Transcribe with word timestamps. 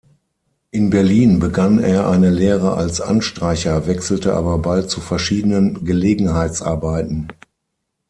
In 0.71 0.89
Berlin 0.89 1.37
begann 1.37 1.77
er 1.77 2.09
eine 2.09 2.31
Lehre 2.31 2.73
als 2.75 3.01
Anstreicher, 3.01 3.85
wechselte 3.85 4.33
aber 4.33 4.57
bald 4.57 4.89
zu 4.89 4.99
verschiedenen 4.99 5.85
Gelegenheitsarbeiten. 5.85 7.31